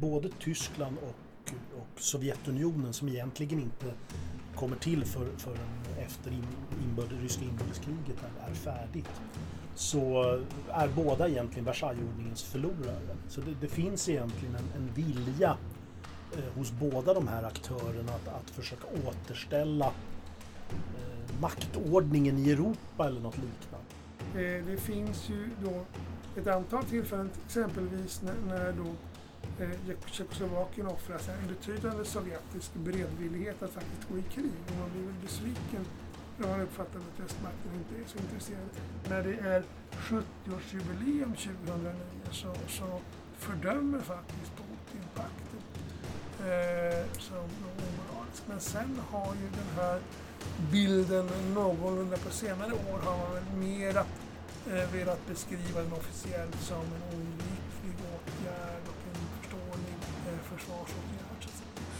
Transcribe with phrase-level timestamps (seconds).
[0.00, 3.92] både Tyskland och, och Sovjetunionen som egentligen inte
[4.54, 5.68] kommer till förrän
[5.98, 6.46] efter in,
[7.22, 9.10] ryska inbördeskriget är, är färdigt
[9.78, 10.22] så
[10.68, 13.16] är båda egentligen Versaillesordningens förlorare.
[13.28, 15.56] Så det, det finns egentligen en, en vilja
[16.36, 23.20] eh, hos båda de här aktörerna att, att försöka återställa eh, maktordningen i Europa eller
[23.20, 23.86] något liknande.
[24.34, 25.84] Det, det finns ju då
[26.40, 28.86] ett antal tillfällen, exempelvis när, när då
[29.60, 34.52] Eh, Tjeckoslovakien offrar en betydande sovjetisk beredvillighet att faktiskt gå i krig.
[34.68, 35.86] Och man blir väl besviken
[36.38, 38.68] när man uppfattar att västmakten inte är så intresserad.
[39.08, 39.62] När det är
[39.92, 41.94] 70-årsjubileum 2009
[42.30, 43.00] så, så
[43.38, 45.60] fördömer faktiskt Putin pakten
[46.40, 48.42] eh, som omoralisk.
[48.46, 50.00] Men sen har ju den här
[50.72, 54.00] bilden någorlunda på senare år har man väl mera
[54.70, 57.67] eh, velat beskriva den officiellt som en oundviklig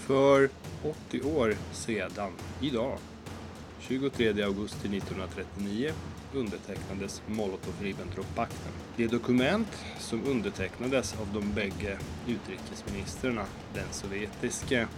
[0.09, 0.51] För
[1.09, 2.98] 80 år sedan, idag,
[3.81, 5.92] 23 augusti 1939
[6.34, 8.73] undertecknades Molotov-Ribbentrop-pakten.
[8.97, 14.89] Det dokument som undertecknades av de bägge utrikesministrarna, den sovjetiske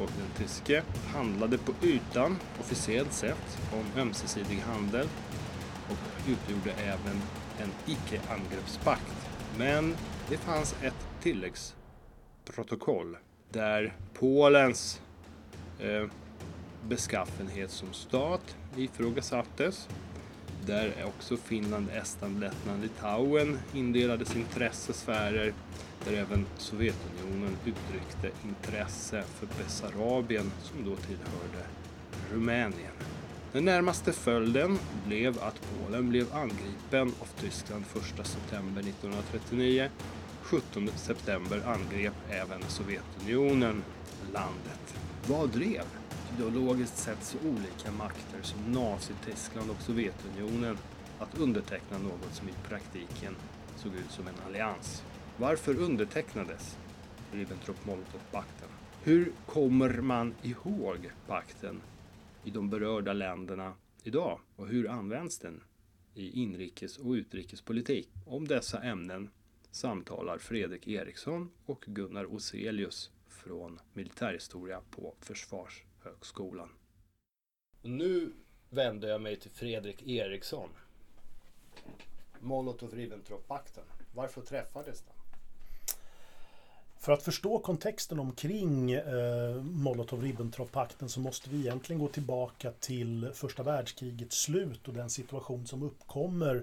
[0.00, 0.82] och den tyske,
[1.14, 5.08] handlade på ytan officiellt sett om ömsesidig handel
[5.88, 7.22] och utgjorde även
[7.58, 9.28] en icke-angreppspakt.
[9.58, 9.96] Men
[10.28, 13.16] det fanns ett tilläggsprotokoll
[13.52, 15.00] där Polens
[15.80, 16.08] eh,
[16.88, 19.88] beskaffenhet som stat ifrågasattes.
[20.66, 25.52] Där också Finland, Estland, Lettland, Litauen indelades intressesfärer
[26.04, 31.66] där även Sovjetunionen uttryckte intresse för Bessarabien som då tillhörde
[32.32, 32.92] Rumänien.
[33.52, 37.84] Den närmaste följden blev att Polen blev angripen av Tyskland
[38.20, 39.88] 1 september 1939.
[40.46, 43.82] 17 september angrep även Sovjetunionen
[44.32, 44.98] landet.
[45.28, 45.84] Vad drev
[46.34, 50.78] ideologiskt sett så olika makter som Nazityskland och Sovjetunionen
[51.18, 53.36] att underteckna något som i praktiken
[53.76, 55.02] såg ut som en allians.
[55.36, 56.78] Varför undertecknades
[57.32, 58.68] Ribbentrop-Molotov-pakten?
[59.02, 61.80] Hur kommer man ihåg pakten
[62.44, 63.72] i de berörda länderna
[64.02, 65.62] idag och hur används den
[66.14, 68.08] i inrikes och utrikespolitik?
[68.26, 69.30] Om dessa ämnen
[69.76, 76.68] samtalar Fredrik Eriksson och Gunnar Oselius från militärhistoria på Försvars högskolan.
[77.82, 78.32] Nu
[78.70, 80.68] vänder jag mig till Fredrik Eriksson.
[82.40, 83.84] Molotov-Ribbentrop-pakten.
[84.14, 85.14] Varför träffades den?
[86.98, 89.02] För att förstå kontexten omkring eh,
[89.62, 95.82] Molotov-Ribbentrop-pakten så måste vi egentligen gå tillbaka till första världskrigets slut och den situation som
[95.82, 96.62] uppkommer eh,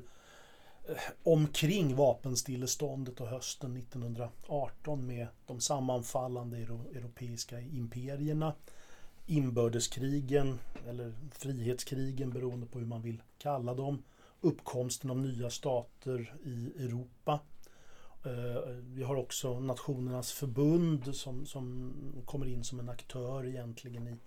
[1.23, 8.53] omkring vapenstilleståndet och hösten 1918 med de sammanfallande europeiska imperierna
[9.25, 14.03] inbördeskrigen eller frihetskrigen beroende på hur man vill kalla dem.
[14.41, 17.39] Uppkomsten av nya stater i Europa.
[18.25, 21.93] Eh, vi har också Nationernas förbund som, som
[22.25, 24.17] kommer in som en aktör egentligen i,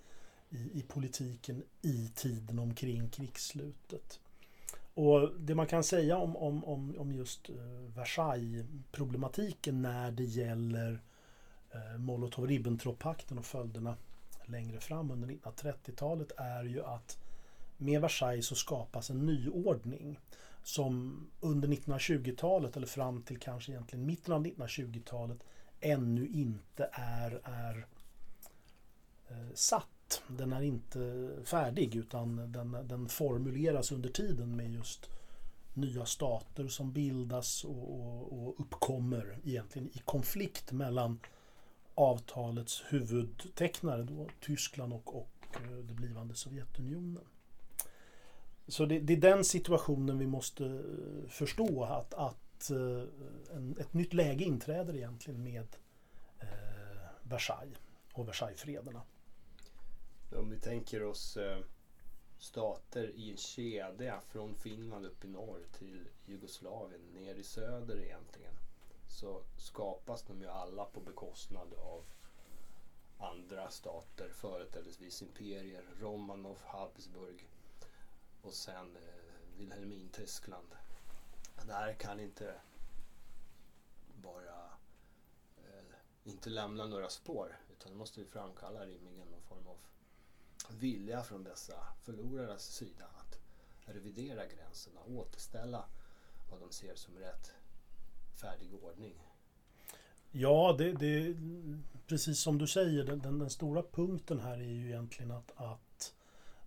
[0.57, 4.21] i, i politiken i tiden omkring krigsslutet.
[4.97, 7.57] Och det man kan säga om, om, om, om just eh,
[7.97, 11.03] Versailles-problematiken när det gäller
[11.71, 13.97] eh, Molotov-Ribbentrop-pakten och följderna
[14.45, 17.19] längre fram under 1930-talet är ju att
[17.77, 20.21] med Versailles så skapas en nyordning
[20.63, 25.39] som under 1920-talet eller fram till kanske egentligen mitten av 1920-talet
[25.81, 27.87] ännu inte är, är
[29.29, 30.23] eh, satt satt.
[30.29, 35.11] Den är inte färdig utan den, den formuleras under tiden med just
[35.75, 41.21] nya stater som bildas och, och, och uppkommer egentligen i konflikt mellan
[41.95, 47.25] avtalets huvudtecknare då, Tyskland och, och eh, det blivande Sovjetunionen.
[48.69, 53.95] Så det, det, är den situationen vi måste eh, förstå att, att eh, en, ett
[53.95, 55.67] nytt läge inträder egentligen med
[56.41, 56.49] eh,
[57.23, 57.79] Versailles
[58.13, 59.03] och Versaillesfrederna.
[60.31, 61.59] Om vi tänker oss eh,
[62.39, 68.55] stater i en kedja från Finland upp i norr till Jugoslavien ner i söder egentligen
[69.09, 72.05] så skapas de ju alla på bekostnad av
[73.19, 77.49] andra stater, företrädesvis imperier, Romanov, Habsburg
[78.43, 80.75] och sen eh, Wilhelmin-Tyskland.
[81.67, 82.55] Det här kan inte
[84.15, 84.65] bara
[85.57, 85.95] eh,
[86.25, 89.77] inte lämna några spår utan det måste vi framkalla rimligen någon form av
[90.71, 93.39] vilja från dessa förlorares sida att
[93.85, 95.85] revidera gränserna, återställa
[96.51, 97.53] vad de ser som rätt
[98.41, 99.15] färdig ordning.
[100.31, 101.37] Ja, det, det,
[102.07, 106.15] precis som du säger, den, den, den, stora punkten här är ju egentligen att, att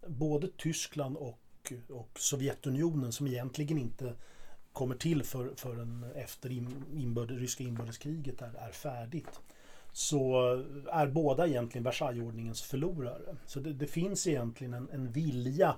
[0.07, 4.15] både Tyskland och, och Sovjetunionen som egentligen inte
[4.73, 6.51] kommer till för, förrän efter
[6.93, 9.39] inbörd, ryska inbördeskriget är, är färdigt
[9.91, 10.51] så
[10.91, 13.35] är båda egentligen Versaillesordningens förlorare.
[13.45, 15.75] Så det, det finns egentligen en, en vilja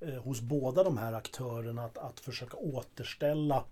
[0.00, 3.64] eh, hos båda de här aktörerna att, att försöka återställa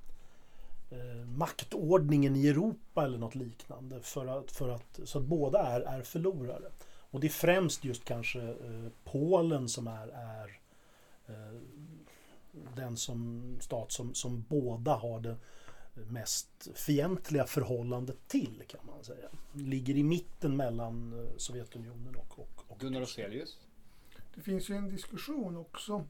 [0.90, 4.00] eh, maktordningen i Europa eller något liknande.
[4.00, 6.70] För att, för att, så att båda är, är förlorare.
[7.10, 10.60] Och det är främst just kanske eh, Polen som är, är
[11.28, 11.60] eh,
[12.76, 15.36] den som, stat som, som båda har det
[16.06, 19.28] mest fientliga förhållandet till kan man säga.
[19.52, 23.58] Ligger i mitten mellan eh, Sovjetunionen och, och, och Gunnar Roselius?
[24.34, 26.06] Det finns ju en diskussion också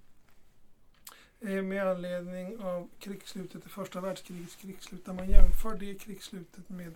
[1.40, 6.94] eh, med anledning av krigsslutet, det första världskrigets krigsslut, där man jämför det krigsslutet med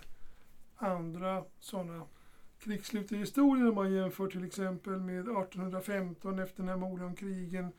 [0.75, 2.05] andra sådana
[2.59, 3.75] krigsslut i historien.
[3.75, 7.71] Man jämför till exempel med 1815 efter Napoleonkrigen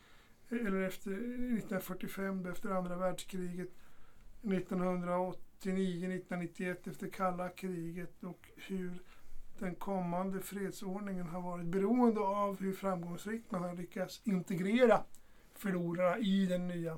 [0.49, 3.69] eller efter 1945 efter andra världskriget
[4.45, 9.01] 1989-1991 efter kalla kriget och hur
[9.59, 15.03] den kommande fredsordningen har varit beroende av hur framgångsrikt man har lyckats integrera
[15.53, 16.97] förlorarna i den nya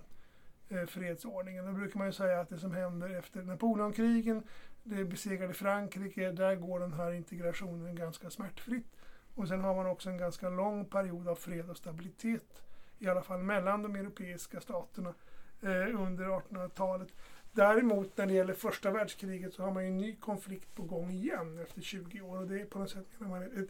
[0.69, 1.65] eh, fredsordningen.
[1.65, 4.43] Då brukar man ju säga att det som händer efter Napoleonkrigen,
[4.83, 8.95] det besegrade Frankrike, där går den här integrationen ganska smärtfritt.
[9.35, 12.63] Och sen har man också en ganska lång period av fred och stabilitet,
[12.99, 15.13] i alla fall mellan de europeiska staterna
[15.61, 17.09] eh, under 1800-talet.
[17.57, 21.11] Däremot när det gäller första världskriget så har man ju en ny konflikt på gång
[21.11, 23.69] igen efter 20 år och det är på något sätt man ett,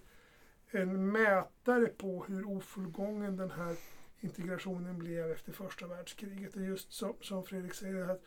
[0.72, 3.76] en mätare på hur ofullgången den här
[4.20, 6.54] integrationen blev efter första världskriget.
[6.54, 8.24] Det är just som, som Fredrik säger att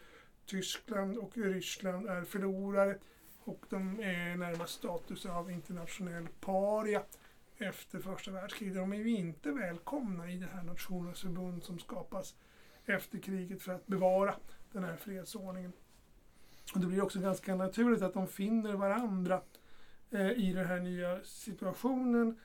[0.46, 2.98] Tyskland och Ryssland är förlorare
[3.44, 7.02] och de är närmast status av internationell paria
[7.56, 8.74] efter första världskriget.
[8.74, 12.34] De är ju inte välkomna i det här Nationens förbund som skapas
[12.86, 14.34] efter kriget för att bevara
[14.72, 15.72] den här fredsordningen.
[16.74, 19.40] Och det blir också ganska naturligt att de finner varandra
[20.10, 22.38] eh, i den här nya situationen.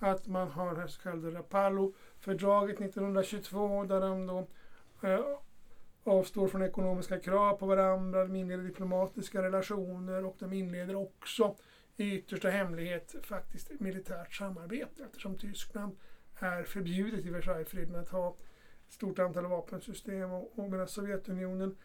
[0.00, 4.46] Att man har det så kallade Rapallo-fördraget 1922 där de då
[5.08, 5.20] eh,
[6.04, 11.56] avstår från ekonomiska krav på varandra, de inleder diplomatiska relationer och de inleder också
[11.96, 15.96] i yttersta hemlighet faktiskt militärt samarbete eftersom Tyskland
[16.38, 18.36] är förbjudet i Versaillesfreden att ha
[18.92, 21.76] stort antal vapensystem och, och medan Sovjetunionen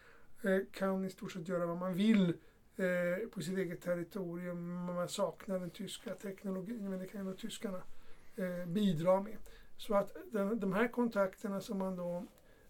[0.42, 2.28] eh, kan i stort sett göra vad man vill
[2.76, 4.84] eh, på sitt eget territorium.
[4.84, 7.82] Man saknar den tyska teknologin men det kan ju tyskarna
[8.36, 9.36] eh, bidra med.
[9.76, 12.26] Så att den, de här kontakterna som man då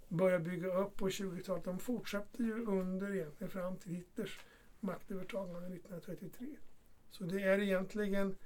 [0.09, 4.41] börjar bygga upp på 20-talet de fortsätter ju under egentligen fram till Hitlers
[4.81, 6.47] maktövertagande 1933.
[7.11, 8.37] Så det är egentligen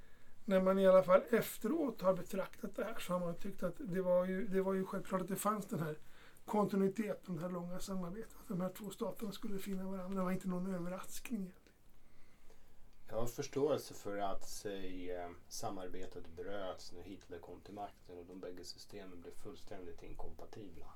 [0.45, 3.75] när man i alla fall efteråt har betraktat det här så har man tyckt att
[3.79, 5.97] det var ju, det var ju självklart att det fanns den här
[6.45, 8.35] kontinuiteten, det här långa samarbetet.
[8.41, 10.19] Att de här två staterna skulle finna varandra.
[10.19, 11.63] Det var inte någon överraskning egentligen.
[13.09, 18.25] Jag har förståelse för att säg, eh, samarbetet bröts när Hitler kom till makten och
[18.25, 20.93] de bägge systemen blev fullständigt inkompatibla.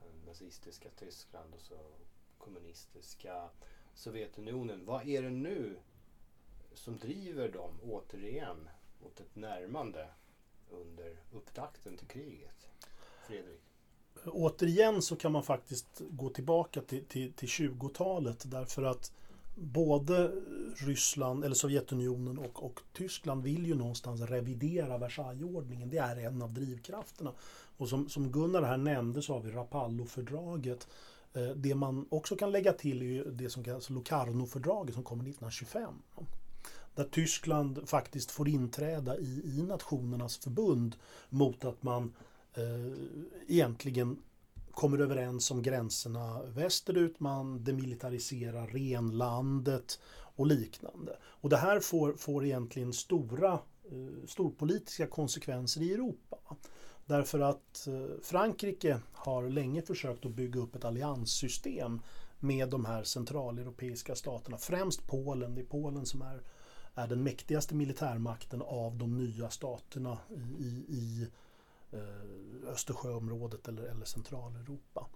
[0.00, 1.78] Eh, nazistiska Tyskland och så
[2.38, 3.50] kommunistiska
[3.94, 4.84] Sovjetunionen.
[4.84, 5.76] Vad är det nu
[6.74, 8.68] som driver dem återigen
[9.02, 10.08] mot ett närmande
[10.70, 12.68] under upptakten till kriget?
[13.26, 13.60] Fredrik?
[14.26, 19.12] Återigen så kan man faktiskt gå tillbaka till, till, till 20-talet därför att
[19.54, 20.32] både
[20.76, 25.90] Ryssland, eller Sovjetunionen och, och, Tyskland vill ju någonstans revidera Versaillesordningen.
[25.90, 27.32] Det är en av drivkrafterna.
[27.76, 30.88] Och som, som Gunnar här nämnde så har vi Rapallo-fördraget.
[31.32, 35.22] Eh, det man också kan lägga till är ju det som kallas Locarno-fördraget som kommer
[35.24, 35.94] 1925
[36.94, 40.96] där Tyskland faktiskt får inträda i, i Nationernas förbund
[41.28, 42.12] mot att man
[42.54, 42.92] eh,
[43.48, 44.18] egentligen
[44.70, 50.00] kommer överens om gränserna västerut, man demilitariserar renlandet
[50.36, 51.16] och liknande.
[51.22, 56.38] Och det här får, får egentligen stora eh, storpolitiska konsekvenser i Europa.
[57.06, 62.00] Därför att eh, Frankrike har länge försökt att bygga upp ett allianssystem
[62.38, 65.54] med de här centraleuropeiska staterna, främst Polen.
[65.54, 66.42] Det är Polen som är
[66.94, 70.18] är den mäktigaste militärmakten av de nya staterna
[70.58, 71.26] i, i,
[71.92, 75.06] eh, Östersjöområdet eller, eller Centraleuropa.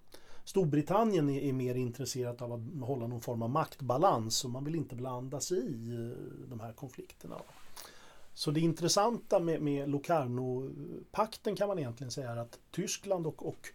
[0.43, 4.75] Storbritannien är, är, mer intresserat av att hålla någon form av maktbalans och man vill
[4.75, 7.41] inte blanda sig i eh, de här konflikterna.
[8.33, 13.67] Så det intressanta med, med Locarno-pakten kan man egentligen säga är att Tyskland och, och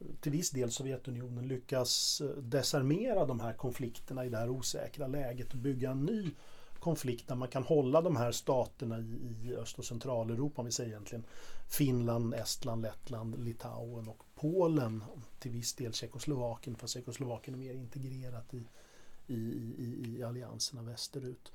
[0.00, 5.06] eh, till viss del Sovjetunionen lyckas eh, desarmera de här konflikterna i det här osäkra
[5.06, 6.30] läget och bygga en ny
[6.80, 10.72] konflikt där man kan hålla de här staterna i, i Öst och Centraleuropa, om vi
[10.72, 11.24] säger egentligen
[11.68, 15.04] Finland, Estland, Lettland, Litauen och Polen,
[15.38, 18.62] till viss del Tjeckoslovakien, för Tjeckoslovakien är mer integrerat i,
[19.26, 19.34] i,
[19.78, 21.52] i, i allianserna västerut.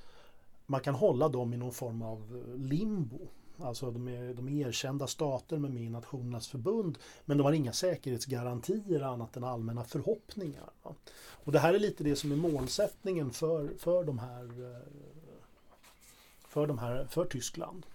[0.65, 3.27] Man kan hålla dem i någon form av limbo
[3.59, 7.53] Alltså de är, de är erkända stater med med i Nationernas förbund men de har
[7.53, 10.69] inga säkerhetsgarantier annat än allmänna förhoppningar.
[10.83, 10.95] Va?
[11.43, 14.81] Och det här är lite det som är målsättningen för, för de här eh,
[16.55, 17.85] för, de här, för Tyskland.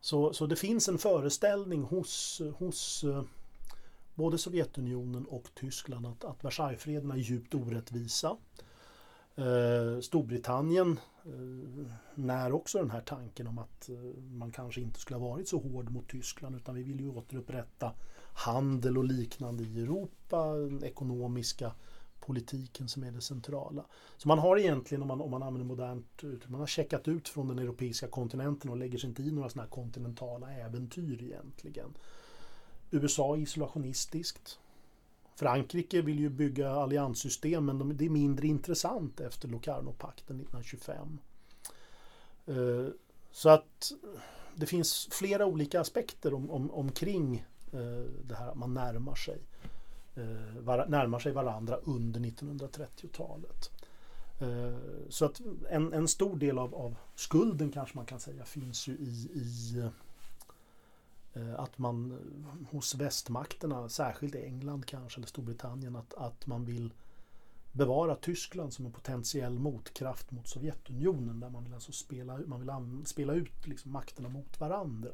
[0.00, 3.22] Så, så det finns en föreställning hos, hos eh,
[4.14, 8.36] både Sovjetunionen och Tyskland att, att Versaillesfreden är djupt orättvisa.
[9.34, 13.96] Eh, Storbritannien eh, när också den här tanken om att eh,
[14.30, 17.92] man kanske inte skulle ha varit så hård mot Tyskland utan vi vill ju återupprätta
[18.34, 21.72] handel och liknande i Europa, ekonomiska
[22.26, 23.84] politiken som är det centrala.
[24.16, 27.28] Så man har egentligen, om man, om man använder modernt uttryck, man har checkat ut
[27.28, 31.94] från den europeiska kontinenten och lägger sig inte i några sådana här kontinentala äventyr egentligen.
[32.90, 34.58] USA är isolationistiskt.
[35.34, 41.18] Frankrike vill ju bygga allianssystem men det är mindre intressant efter Locarno-pakten 1925.
[42.48, 42.92] Uh, eh,
[43.32, 43.92] så att
[44.54, 49.38] det finns flera olika aspekter om, om, omkring uh, det här att man närmar sig,
[50.14, 53.70] eh, närmar sig varandra under 1930-talet.
[54.40, 55.40] Eh, så att
[55.70, 59.82] en, en stor del av, av, skulden kanske man kan säga finns ju i, i
[61.34, 66.94] Eh, att man eh, hos västmakterna, särskilt England kanske eller Storbritannien, att, att man vill
[67.72, 73.06] bevara Tyskland som en potentiell motkraft mot Sovjetunionen där man vill alltså spela, man vill
[73.06, 75.10] spela ut liksom makterna mot varandra.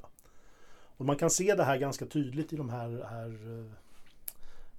[0.97, 3.73] Och man kan se det här ganska tydligt i de här, här eh,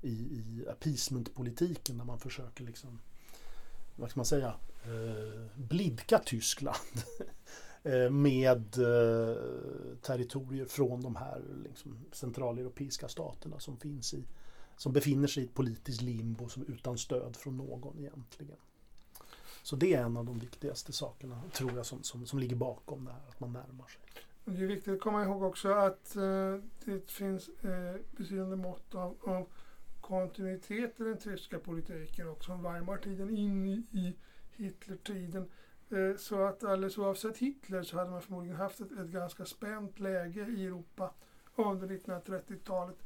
[0.02, 3.00] i, i appeasementpolitiken när man försöker liksom,
[3.96, 6.78] vad ska man säga, eh, blidka Tyskland.
[7.84, 9.38] Eh, med eh,
[10.02, 14.24] territorier från de här liksom, centraleuropeiska staterna som finns i
[14.80, 18.58] som befinner sig i ett politiskt limbo som utan stöd från någon egentligen.
[19.64, 23.06] Så det är en av de viktigaste sakerna, tror jag, som, som, som ligger bakom
[23.06, 24.02] det här, att man närmar sig.
[24.46, 29.18] Det är viktigt att komma ihåg också att eh, det finns eh, betydande mått av,
[29.22, 29.48] av
[30.10, 34.16] kontinuitet i den tyska politiken också, från Weimartiden in i, i
[34.52, 35.50] Hitlertiden.
[35.90, 40.00] Eh, så att alldeles oavsett Hitler så hade man förmodligen haft ett, ett ganska spänt
[40.00, 41.14] läge i Europa
[41.56, 42.98] under 1930-talet.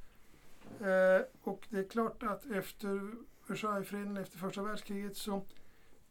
[0.80, 3.12] Eh, och det är klart att efter
[3.48, 5.46] Versaillesfreden, efter första världskriget, så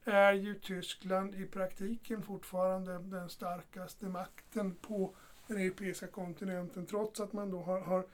[0.05, 5.15] är ju Tyskland i praktiken fortfarande den starkaste makten på
[5.47, 8.07] den europeiska kontinenten trots att man då har, har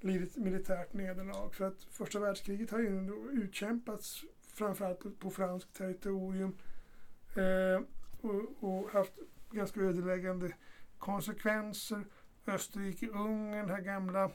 [0.00, 1.54] lidit militärt nederlag.
[1.54, 4.24] För att första världskriget har ju utkämpats
[4.54, 6.56] framförallt på, på franskt territorium.
[7.36, 7.82] Eh,
[8.20, 9.12] och, och haft
[9.50, 10.52] ganska ödeläggande
[10.98, 12.04] konsekvenser.
[12.46, 14.30] Österrike-Ungern, det här gamla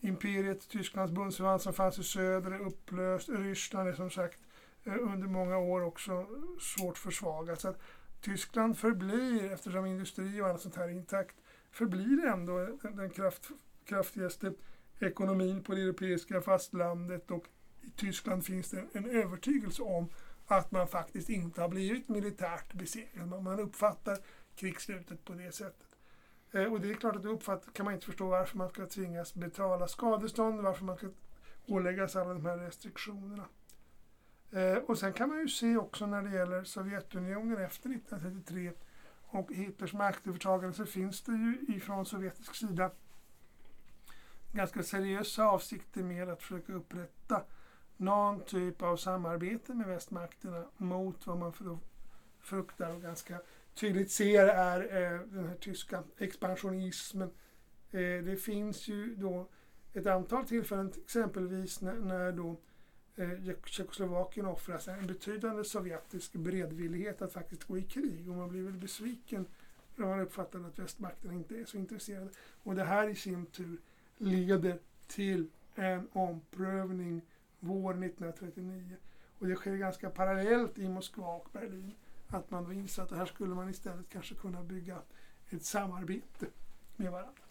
[0.00, 3.28] imperiet, Tysklands bundsförvant som fanns i söder, är upplöst.
[3.28, 4.40] Ryssland är som sagt
[4.84, 6.26] eh, under många år också
[6.60, 7.60] svårt försvagat.
[7.60, 7.80] Så att
[8.20, 11.36] Tyskland förblir, eftersom industri och annat sånt här är intakt,
[11.70, 13.48] förblir ändå den, den kraft,
[13.84, 14.52] kraftigaste
[15.00, 17.44] ekonomin på det europeiska fastlandet och
[17.82, 20.08] i Tyskland finns det en övertygelse om
[20.46, 23.42] att man faktiskt inte har blivit militärt besegrad.
[23.42, 24.18] Man uppfattar
[24.56, 25.88] krigsslutet på det sättet.
[26.52, 27.38] Eh, och det är klart att då
[27.72, 31.08] kan man inte förstå varför man ska tvingas betala skadestånd, varför man ska
[31.66, 33.44] åläggas alla de här restriktionerna.
[34.50, 38.72] Eh, och sen kan man ju se också när det gäller Sovjetunionen efter 1933
[39.30, 42.90] och Hitlers maktövertagande så finns det ju ifrån sovjetisk sida
[44.52, 47.42] ganska seriösa avsikter med att försöka upprätta
[47.96, 51.52] någon typ av samarbete med västmakterna mot vad man
[52.40, 53.40] fruktar och ganska
[53.74, 57.30] tydligt ser är eh, den här tyska expansionismen.
[57.90, 59.48] Eh, det finns ju då
[59.92, 62.56] ett antal tillfällen, exempelvis när, när då
[63.16, 68.62] eh, Tjeckoslovakien offras en betydande sovjetisk beredvillighet att faktiskt gå i krig och man blir
[68.62, 69.46] väl besviken
[69.96, 72.30] när man uppfattar att västmakterna inte är så intresserade.
[72.62, 73.78] Och det här i sin tur
[74.18, 77.22] leder till en omprövning
[77.60, 78.96] vår 1939.
[79.38, 81.94] Och det sker ganska parallellt i Moskva och Berlin.
[82.28, 84.98] Att man då inser att här skulle man istället kanske kunna bygga
[85.50, 86.46] ett samarbete
[86.96, 87.42] med varandra.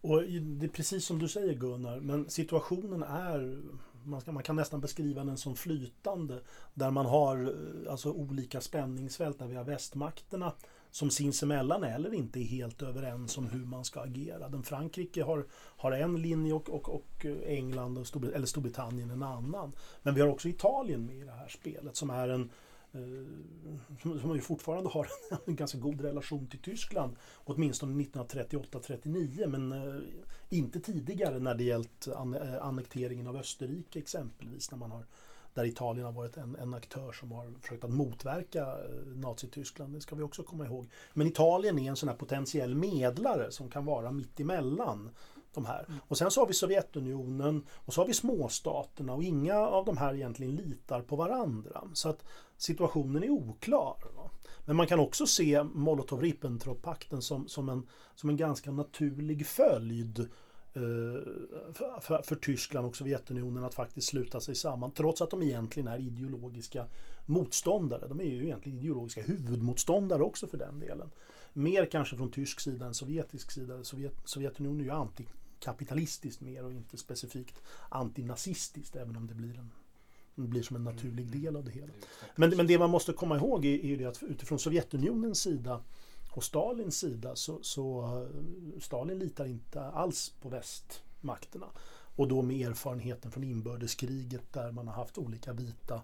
[0.00, 3.62] Och det är precis som du säger Gunnar, men situationen är
[4.04, 6.40] man, ska, man kan nästan beskriva den som flytande.
[6.74, 10.52] Där man har eh, alltså olika spänningsfält, där vi har västmakterna
[10.90, 14.48] som sinsemellan eller inte är helt överens om hur man ska agera.
[14.48, 19.22] Den Frankrike har, har en linje och, och, och England och Storbritannien, eller Storbritannien en
[19.22, 19.72] annan.
[20.02, 22.50] Men vi har också Italien med i det här spelet som är en,
[22.92, 25.08] eh, som, som ju fortfarande har
[25.46, 30.02] en ganska god relation till Tyskland, åtminstone 1938-39, men eh,
[30.48, 35.06] inte tidigare när det gällt an, eh, annekteringen av Österrike exempelvis, när man har
[35.54, 39.94] där Italien har varit en, en aktör som har försökt att motverka eh, Nazityskland.
[39.94, 40.88] Det ska vi också komma ihåg.
[41.14, 45.10] Men Italien är en sån här potentiell medlare som kan vara mitt emellan
[45.54, 45.86] de här.
[46.08, 49.96] Och sen så har vi Sovjetunionen och så har vi småstaterna och inga av de
[49.96, 51.82] här egentligen litar på varandra.
[51.92, 52.24] Så att
[52.56, 53.96] situationen är oklar.
[54.64, 60.28] Men man kan också se Molotov-Ribbentrop-pakten som, som, en, som en ganska naturlig följd
[61.72, 65.88] för, för, för, Tyskland och Sovjetunionen att faktiskt sluta sig samman trots att de egentligen
[65.88, 66.86] är ideologiska
[67.26, 68.08] motståndare.
[68.08, 71.10] De är ju egentligen ideologiska huvudmotståndare också för den delen.
[71.52, 73.84] Mer kanske från tysk sida än sovjetisk sida.
[73.84, 79.70] Sovjet, Sovjetunionen är ju antikapitalistiskt mer och inte specifikt antinazistiskt även om det blir en
[80.42, 81.42] det blir som en naturlig mm.
[81.42, 81.92] del av det hela.
[82.36, 85.80] Men, men det man måste komma ihåg är, är det att utifrån Sovjetunionens sida
[86.38, 91.66] på Stalins sida så, så eh, Stalin litar inte alls på västmakterna.
[92.16, 96.02] Och då med erfarenheten från inbördeskriget där man har haft olika vita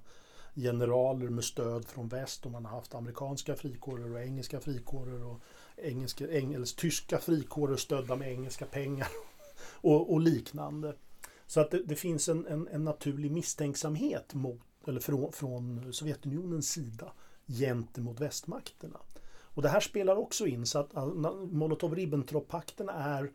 [0.55, 5.41] generaler med stöd från väst och man har haft amerikanska frikårer och engelska frikårer och
[5.76, 9.09] engelska, eng, tyska frikårer stödda med engelska pengar
[9.73, 10.95] och, och liknande.
[11.47, 16.71] Så att det, det finns en, en, en, naturlig misstänksamhet mot, eller från, från Sovjetunionens
[16.71, 17.12] sida
[17.47, 19.00] gentemot västmakterna.
[19.54, 23.30] Och det här spelar också in så att Molotov-Ribbentrop-pakten är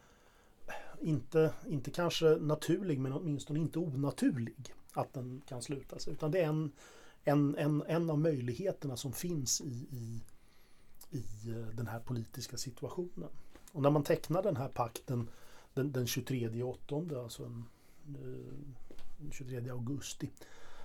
[1.02, 6.08] inte, inte kanske naturlig men åtminstone inte onaturlig att den kan slutas.
[6.08, 6.72] Utan det är en,
[7.24, 10.22] en, en, en av möjligheterna som finns i, i,
[11.12, 13.30] i eh, den här politiska situationen.
[13.72, 15.30] Och när man tecknar den här pakten
[15.74, 17.66] den, den 23 åttonde, alltså en,
[18.08, 18.54] eh,
[19.18, 20.30] den 23 augusti,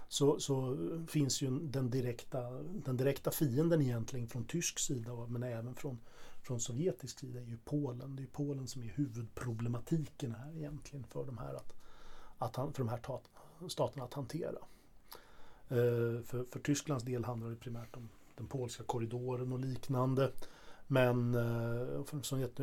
[0.09, 0.77] så, så
[1.09, 2.51] finns ju den direkta,
[2.85, 5.99] den direkta fienden egentligen från tysk sida men även från,
[6.43, 8.17] från sovjetisk sida är ju Polen.
[8.17, 11.75] Det är Polen som är huvudproblematiken här egentligen för de här, att,
[12.39, 13.01] att, för de här
[13.69, 14.59] staterna att hantera.
[15.69, 20.31] Eh, för, för Tysklands del handlar det primärt om den polska korridoren och liknande.
[20.87, 22.05] Men eh,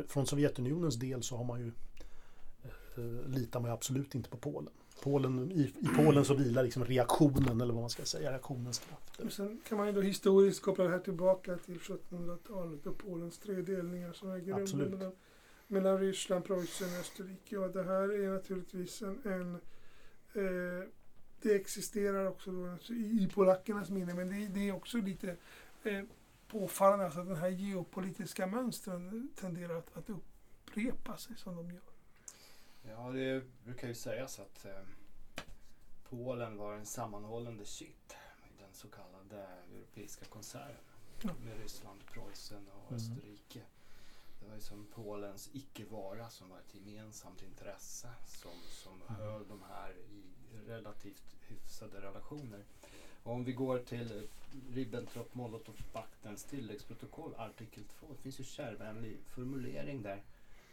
[0.08, 1.72] från Sovjetunionens del så har man ju
[2.96, 4.72] eh, litar man ju absolut inte på Polen.
[5.02, 9.28] Polen, i, I Polen så vilar liksom reaktionen, eller vad man ska säga, reaktionens krafter.
[9.28, 13.54] sen kan man ju då historiskt koppla det här tillbaka till 1700-talet och Polens tre
[13.54, 15.12] delningar som äger rum mellan,
[15.66, 17.58] mellan Ryssland, Preussen och Österrike.
[17.58, 19.54] Och det här är naturligtvis en, en
[20.34, 20.88] eh,
[21.42, 25.36] det existerar också då, alltså, i, polackernas minne, men det, det är också lite
[25.82, 26.02] eh,
[26.48, 31.91] påfallande alltså, att den här geopolitiska mönstren tenderar att, att upprepa sig som de gör.
[32.88, 34.82] Ja, det brukar ju sägas att eh,
[36.08, 42.92] Polen var en sammanhållande kitt i den så kallade europeiska konserten med Ryssland, Preussen och
[42.92, 42.96] mm.
[42.96, 43.60] Österrike.
[44.40, 49.14] Det var ju som Polens icke-vara som var ett gemensamt intresse som, som mm.
[49.14, 50.22] höll de här i
[50.68, 52.64] relativt hyfsade relationer.
[53.22, 54.28] Och om vi går till
[54.72, 58.06] Ribbentrop-Molotov-paktens tilläggsprotokoll, artikel 2.
[58.16, 60.22] Det finns ju kärvänlig formulering där.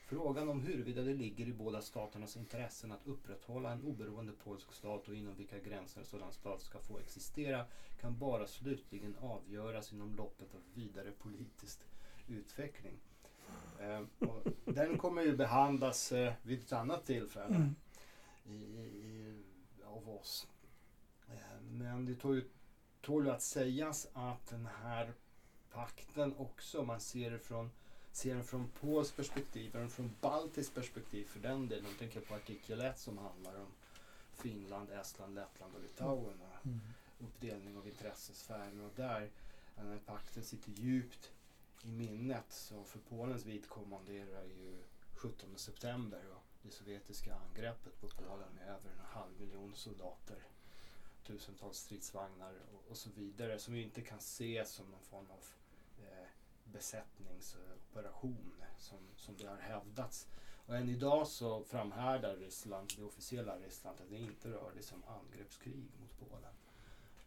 [0.10, 5.08] Frågan om huruvida det ligger i båda staternas intressen att upprätthålla en oberoende polsk stat
[5.08, 7.66] och inom vilka gränser en sådan stat ska få existera
[8.02, 11.80] kan bara slutligen avgöras inom loppet av vidare politisk
[12.28, 13.00] utveckling.
[13.80, 14.02] Eh,
[14.66, 17.76] den kommer ju behandlas eh, vid ett annat tillfälle mm.
[18.46, 19.44] i, i,
[19.86, 20.48] av oss.
[21.28, 22.50] Eh, men det tål ju,
[23.02, 25.14] tål att sägas att den här
[25.72, 27.72] pakten också, man ser det från
[28.12, 31.86] ser den från Pols perspektiv, eller från baltiskt perspektiv för den delen.
[31.86, 33.68] Jag tänker på artikel 1 som handlar om
[34.34, 36.42] Finland, Estland, Lettland och Litauen.
[36.42, 36.80] Och mm.
[37.20, 39.30] Uppdelning av intressesfärer och där,
[39.76, 41.32] den här pakten sitter djupt
[41.84, 42.46] i minnet.
[42.50, 44.84] Så för Polens vidkommande är det ju
[45.16, 50.38] 17 september och det sovjetiska angreppet på Polen med över en halv miljon soldater,
[51.28, 55.44] tusentals stridsvagnar och, och så vidare som vi inte kan se som någon form av
[56.72, 60.28] besättningsoperation som, som det har hävdats.
[60.66, 65.04] Och än idag så framhärdar Ryssland, det officiella Ryssland att det inte rörde sig om
[65.16, 66.54] angreppskrig mot Polen.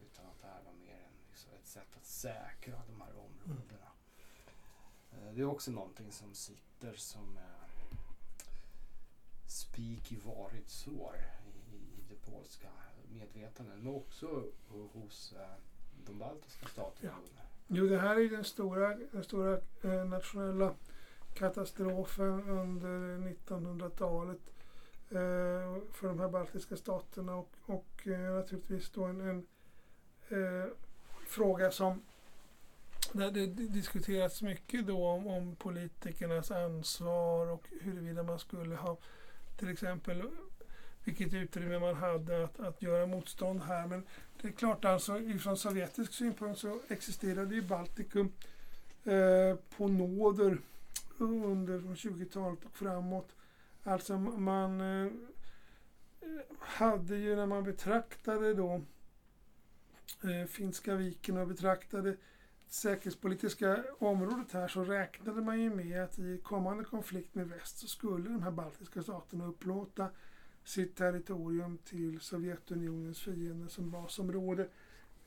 [0.06, 3.92] Utan att det här var mer en, liksom ett sätt att säkra de här områdena.
[5.12, 5.34] Mm.
[5.34, 7.96] Det är också någonting som sitter som eh,
[9.48, 12.68] spik i varigt sår i, i det polska
[13.12, 13.76] medvetandet.
[13.78, 15.54] Men också hos eh,
[16.06, 17.18] de baltiska staterna.
[17.36, 17.42] Ja.
[17.66, 20.74] Jo, det här är den stora, den stora eh, nationella
[21.34, 24.40] katastrofen under 1900-talet
[25.10, 29.46] eh, för de här baltiska staterna och, och eh, naturligtvis då en, en
[30.28, 30.68] eh,
[31.26, 32.02] fråga som
[33.12, 38.96] där det diskuterats mycket då om, om politikernas ansvar och huruvida man skulle ha
[39.56, 40.22] till exempel
[41.04, 43.86] vilket utrymme man hade att, att göra motstånd här.
[43.86, 44.06] Men
[44.40, 48.32] det är klart alltså ifrån sovjetisk synpunkt så existerade ju Baltikum
[49.04, 50.58] eh, på nåder
[51.18, 53.34] under 20-talet och framåt.
[53.82, 55.12] Alltså man eh,
[56.58, 58.82] hade ju när man betraktade då
[60.22, 62.16] eh, Finska viken och betraktade
[62.68, 67.86] säkerhetspolitiska området här så räknade man ju med att i kommande konflikt med väst så
[67.86, 70.08] skulle de här baltiska staterna upplåta
[70.64, 74.68] sitt territorium till Sovjetunionens fiender som basområde.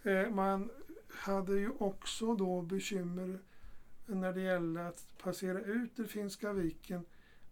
[0.03, 0.69] Eh, man
[1.07, 3.39] hade ju också då bekymmer
[4.05, 7.05] när det gällde att passera ut den Finska viken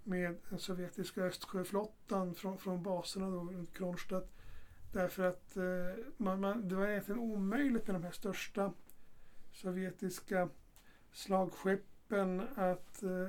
[0.03, 4.29] med den sovjetiska Östersjöflottan från, från baserna då runt Kronstadt.
[4.93, 8.73] Därför att eh, man, man, det var egentligen omöjligt med de här största
[9.51, 10.49] sovjetiska
[11.11, 13.27] slagskeppen att eh,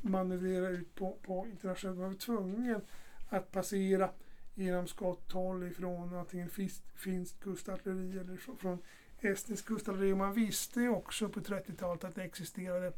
[0.00, 1.98] manövrera ut på, på internationellt.
[1.98, 2.80] Man var tvungen
[3.28, 4.10] att passera
[4.54, 6.50] genom skotthåll ifrån antingen
[6.94, 8.78] finskt kustartilleri eller från, från
[9.20, 10.14] estniskt kustartilleri.
[10.14, 12.92] Man visste ju också på 30-talet att det existerade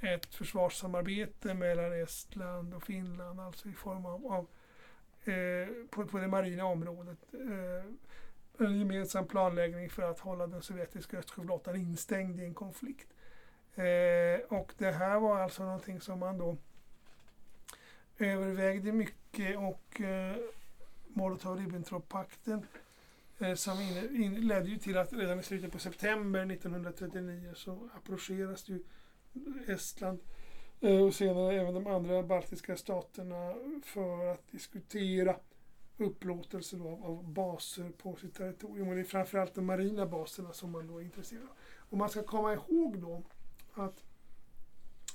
[0.00, 4.46] ett försvarssamarbete mellan Estland och Finland, alltså i form av, av
[5.32, 7.18] eh, på, på det marina området.
[7.32, 7.84] Eh,
[8.66, 13.08] en gemensam planläggning för att hålla den sovjetiska Östersjöflottan instängd i en konflikt.
[13.74, 16.56] Eh, och det här var alltså någonting som man då
[18.18, 20.36] övervägde mycket och eh,
[21.14, 22.66] Molotov-Ribbentrop-pakten
[23.38, 27.88] eh, som in, in, ledde ju till att redan i slutet på september 1939 så
[27.94, 28.84] approcheras ju
[29.66, 30.20] Estland
[30.80, 35.36] eh, och senare även de andra baltiska staterna för att diskutera
[35.98, 38.88] upplåtelse av, av, baser på sitt territorium.
[38.88, 41.56] Och det är framförallt de marina baserna som man då är intresserad av.
[41.90, 43.22] Och man ska komma ihåg då
[43.74, 44.04] att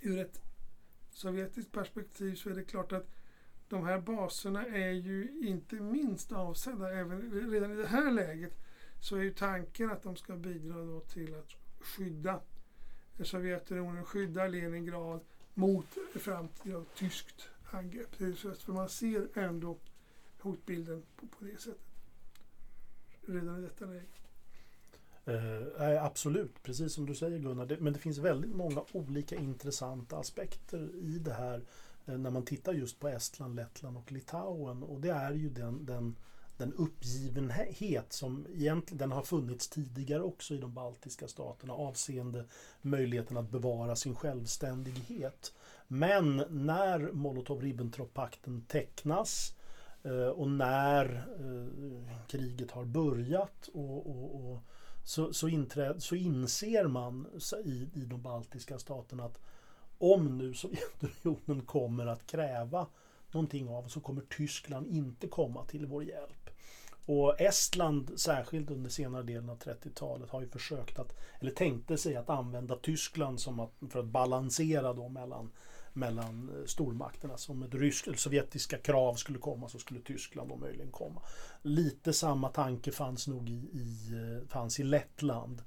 [0.01, 0.50] ur ett
[1.11, 3.07] sovjetiskt perspektiv så är det klart att
[3.69, 8.53] de här baserna är ju inte minst avsedda, även redan i det här läget,
[8.99, 12.41] så är ju tanken att de ska bidra då till att skydda
[13.23, 15.21] Sovjetunionen, skydda Leningrad
[15.53, 18.15] mot framtida tyskt angrepp.
[18.15, 19.79] För man ser ändå
[20.39, 21.81] hotbilden på, på det sättet.
[23.21, 24.20] Redan i detta läge.
[25.25, 27.65] Eh, absolut, precis som du säger Gunnar.
[27.65, 31.61] Det, men det finns väldigt många olika intressanta aspekter i det här
[32.05, 34.83] eh, när man tittar just på Estland, Lettland och Litauen.
[34.83, 36.15] Och det är ju den, den,
[36.57, 42.45] den uppgivenhet som egentligen den har funnits tidigare också i de baltiska staterna avseende
[42.81, 45.53] möjligheten att bevara sin självständighet.
[45.87, 49.55] Men när Molotov-Ribbentrop-pakten tecknas
[50.03, 54.59] eh, och när eh, kriget har börjat och, och, och
[55.03, 57.27] så, så, inträd, så inser man
[57.63, 59.39] i, i de baltiska staterna att
[59.97, 62.87] om nu Sovjetunionen kommer att kräva
[63.31, 66.49] någonting av så kommer Tyskland inte komma till vår hjälp.
[67.05, 72.15] Och Estland, särskilt under senare delen av 30-talet, har ju försökt att, eller tänkte sig
[72.15, 75.51] att använda Tyskland som att, för att balansera då mellan
[75.93, 77.37] mellan eh, stormakterna.
[77.37, 81.21] Så om ett ryskt eller sovjetiska krav skulle komma så skulle Tyskland då möjligen komma.
[81.61, 85.61] Lite samma tanke fanns nog i, i, eh, fanns i Lettland.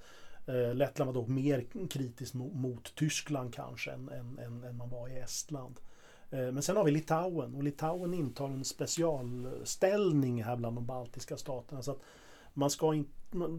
[0.47, 4.91] Eh, Lettland var dock mer kritiskt mot, mot Tyskland kanske än, än, än, än, man
[4.91, 5.81] var i Estland.
[6.31, 11.37] Eh, men sen har vi Litauen och Litauen intar en specialställning här bland de baltiska
[11.37, 11.83] staterna.
[11.83, 12.01] Så att
[12.55, 13.07] man ska in,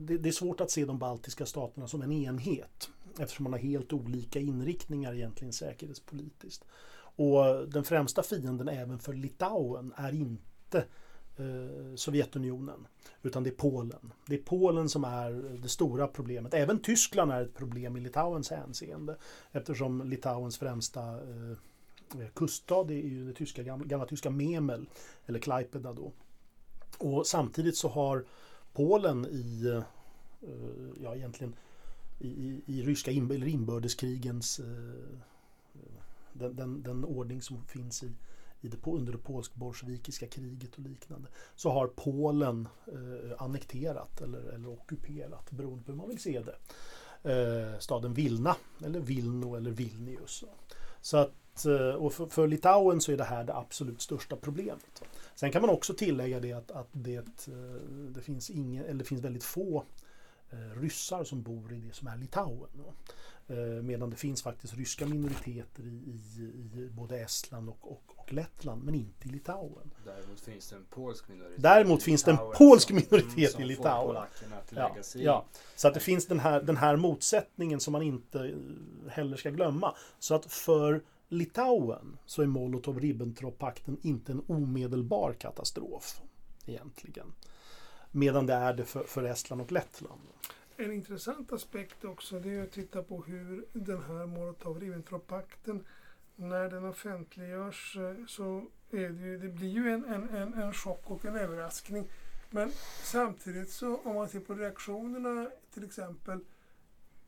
[0.01, 3.93] det är svårt att se de baltiska staterna som en enhet eftersom man har helt
[3.93, 6.65] olika inriktningar egentligen säkerhetspolitiskt.
[7.17, 10.77] Och den främsta fienden även för Litauen är inte
[11.37, 12.87] eh, Sovjetunionen
[13.21, 14.13] utan det är Polen.
[14.25, 16.53] Det är Polen som är det stora problemet.
[16.53, 19.17] Även Tyskland är ett problem i Litauens hänseende
[19.51, 21.51] eftersom Litauens främsta eh,
[22.21, 24.89] eh kuststad är ju det tyska, gamla, gamla tyska Memel
[25.25, 26.11] eller Klaipeda då.
[26.97, 28.25] Och samtidigt så har
[28.73, 29.83] Polen i, eh,
[31.03, 31.55] ja egentligen
[32.19, 35.19] i, i, i ryska in, eller inbördeskrigens eh,
[36.33, 38.11] den, den, den, ordning som finns i,
[38.61, 44.69] i det, under det polsk-bolsjevikiska kriget och liknande så har Polen eh, annekterat eller, eller
[44.69, 46.55] ockuperat beroende på hur man vill se det
[47.25, 50.43] eh, staden Vilna eller Vilno eller Vilnius.
[51.01, 55.03] Så att, eh, och för, för, Litauen så är det här det absolut största problemet.
[55.35, 59.05] Sen kan man också tillägga det att, att det, eh, det, finns ingen, eller det
[59.05, 59.83] finns väldigt få
[60.75, 62.69] ryssar som bor i det som är Litauen.
[63.47, 66.43] Eh, medan det finns faktiskt ryska minoriteter i, i,
[66.79, 69.91] i både Estland och, och, och Lettland men inte i Litauen.
[70.05, 74.23] Däremot finns det en polsk minoritet Däremot finns det en polsk minoritet som i Litauen.
[74.69, 75.45] Ja, ja.
[75.75, 79.49] Så att det finns den här, den här motsättningen som man inte eh, heller ska
[79.49, 79.95] glömma.
[80.19, 86.21] Så att för Litauen så är Molotov-Ribbentrop-pakten inte en omedelbar katastrof
[86.65, 87.33] egentligen.
[88.15, 90.21] Medan det är det för, för Estland och Lettland.
[90.77, 95.85] En intressant aspekt också det är att titta på hur den här Molotov-Ribbentrop-pakten
[96.35, 100.73] när den offentliggörs eh, så är det, ju, det blir ju en, en, en, en
[100.73, 102.07] chock och en överraskning.
[102.49, 102.71] Men
[103.03, 106.39] samtidigt så om man ser på reaktionerna till exempel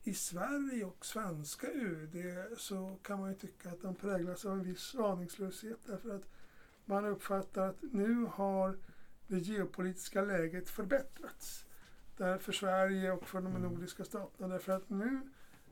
[0.04, 2.15] i Sverige och svenska UD
[2.58, 6.26] så kan man ju tycka att de präglas av en viss aningslöshet därför att
[6.86, 8.78] man uppfattar att nu har
[9.28, 11.66] det geopolitiska läget förbättrats
[12.18, 13.62] där för Sverige och för de Mm.
[13.62, 14.48] nordiska staterna.
[14.48, 15.22] Därför att nu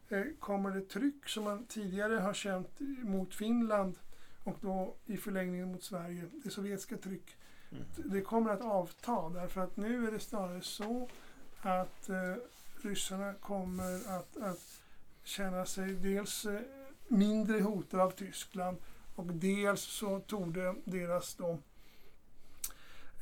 [0.09, 3.95] eh, kommer det tryck som man tidigare har känt mot Finland
[4.43, 7.35] och då i förlängningen mot Sverige, det sovjetiska tryck.
[7.95, 11.09] Det kommer att avta därför att nu är det snarare så
[11.61, 12.35] att eh,
[12.81, 14.81] ryssarna kommer att, att
[15.23, 16.61] känna sig dels eh,
[17.07, 18.77] mindre hotade av Tyskland
[19.15, 21.57] och dels så torde deras då,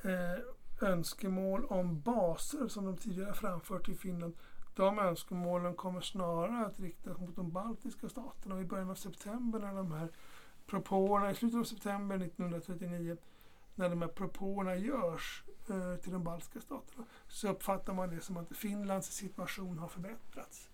[0.03, 4.35] eh, önskemål om baser som de tidigare framfört i Finland
[4.75, 8.55] de önskemålen kommer snarare att riktas mot de baltiska staterna.
[8.55, 10.09] Och I början av september när de här
[10.65, 13.17] propåerna, i slutet av september 1939,
[13.75, 18.37] när de här propåerna görs eh, till de baltiska staterna så uppfattar man det som
[18.37, 20.69] att Finlands situation har förbättrats.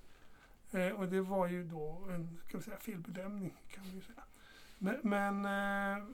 [0.72, 4.24] Eh, och det var ju då en kan vi säga, felbedömning kan vi ju säga.
[4.78, 6.06] Men, men eh,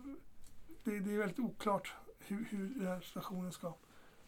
[0.84, 1.94] det, det är väldigt oklart
[2.28, 3.74] hur, hur den här situationen ska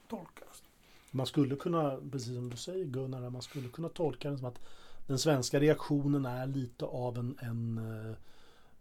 [0.07, 0.63] tolkas.
[1.11, 4.59] Man skulle kunna, precis som du säger Gunnar, man skulle kunna tolka den som att
[5.07, 8.11] den svenska reaktionen är lite av en, en eh,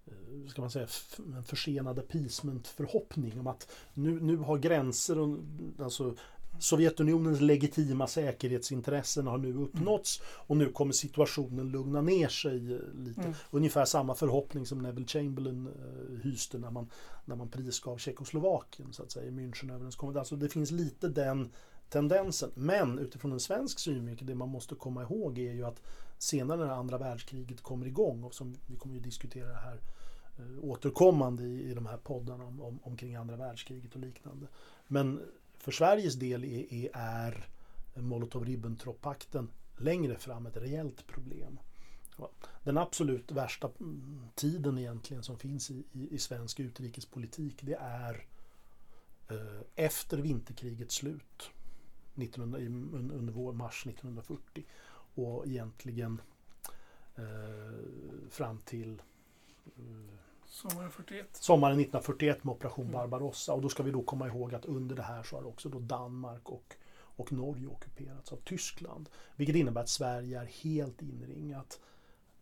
[0.07, 0.87] eh, ska man säga,
[1.37, 5.39] en försenad appeasement-förhoppning om att nu, nu har gränser, och,
[5.79, 6.15] alltså
[6.59, 12.59] Sovjetunionens legitima säkerhetsintressen har nu uppnåtts och nu kommer situationen lugna ner sig
[12.95, 13.21] lite.
[13.21, 13.35] Mm.
[13.51, 16.91] Ungefär samma förhoppning som Neville Chamberlain eh, hyste när man,
[17.25, 20.19] när man prisgav Tjeckoslovakien så att säga i Münchenöverenskommelsen.
[20.19, 21.51] Alltså det finns lite den
[21.89, 22.51] tendensen.
[22.55, 25.83] Men utifrån en svensk synvinkel, det man måste komma ihåg är ju att
[26.19, 29.81] senare när andra världskriget kommer igång och som vi kommer ju diskutera det här
[30.39, 34.47] eh, återkommande i, i de här poddarna om, om, omkring andra världskriget och liknande.
[34.87, 35.21] Men
[35.67, 37.49] för Sveriges del är, är,
[37.95, 41.59] Molotov-Ribbentrop-pakten längre fram ett reellt problem.
[42.63, 48.27] Den absolut värsta mm, tiden egentligen som finns i, i, i svensk utrikespolitik det är
[49.29, 51.51] eh, efter vinterkrigets slut
[52.15, 52.59] 1900,
[53.15, 54.65] under vår mars 1940
[55.15, 56.21] och egentligen
[57.15, 59.03] eh, fram till
[59.77, 61.27] eh, Sommaren 41.
[61.33, 62.93] sommaren 1941 med Operation Mm.
[62.93, 63.53] Barbarossa.
[63.53, 65.79] Och då ska vi då komma ihåg att under det här så har också då
[65.79, 69.09] Danmark och, och Norge ockuperats av Tyskland.
[69.37, 71.81] Vilket innebär att Sverige är helt inringat.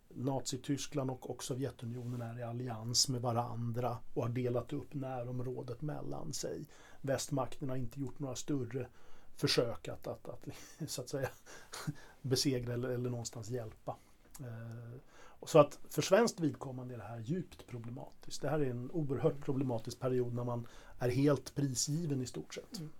[0.08, 6.32] Nazityskland och, och Sovjetunionen är i allians med varandra och har delat upp närområdet mellan
[6.32, 6.66] sig.
[7.00, 8.88] Västmakten har inte gjort några större
[9.36, 10.48] försök att, att, att,
[10.90, 11.28] så att säga,
[12.22, 13.96] besegra eller, eller någonstans hjälpa.
[14.40, 15.00] Eh,
[15.46, 18.42] Så att för svenskt vidkommande är det här djupt problematiskt.
[18.42, 20.66] Det här är en oerhört problematisk period när man
[20.98, 22.78] är helt prisgiven i stort sett.
[22.78, 22.90] Mm.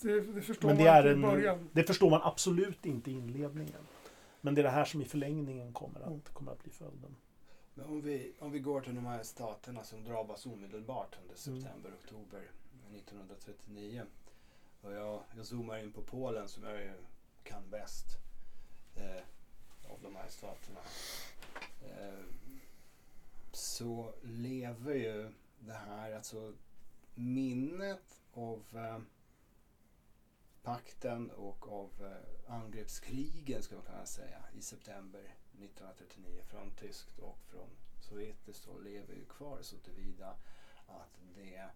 [0.00, 1.68] Det, det förstår Men det man inte i en, början.
[1.72, 3.80] det förstår man absolut inte i inledningen.
[4.40, 6.16] Men det är det här som i förlängningen kommer Mm.
[6.18, 7.16] att, kommer att bli följden.
[7.74, 11.60] Men om vi, om vi går till de här staterna som drabbas omedelbart under Mm.
[11.62, 12.42] september, oktober
[12.94, 14.02] 1939.
[14.82, 16.92] Och jag, jag zoomar in på Polen som jag ju
[17.42, 18.06] kan bäst
[18.96, 19.22] eh,
[19.92, 20.80] av de här staterna.
[21.80, 22.24] Eh,
[23.52, 26.54] så lever ju det här, alltså
[27.14, 28.98] minnet av eh,
[30.62, 37.38] pakten och av eh, angreppskrigen ska man kunna säga i september 1939 från tyskt och
[37.46, 37.68] från
[38.00, 40.36] sovjetiskt håll lever ju kvar så tillvida
[40.86, 41.68] att det